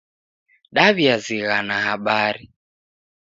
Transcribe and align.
Daw'iazighana 0.75 1.77
habari. 1.85 2.45